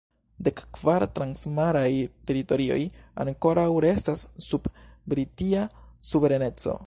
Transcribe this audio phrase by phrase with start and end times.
[0.45, 1.89] Dekkvar transmaraj
[2.29, 2.79] teritorioj
[3.25, 4.69] ankoraŭ restas sub
[5.13, 5.67] Britia
[6.13, 6.79] suvereneco.